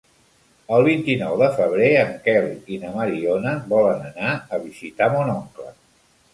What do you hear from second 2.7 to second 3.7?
i na Mariona